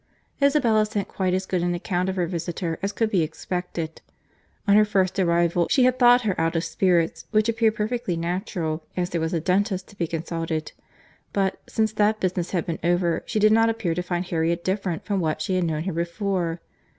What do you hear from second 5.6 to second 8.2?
she had thought her out of spirits, which appeared perfectly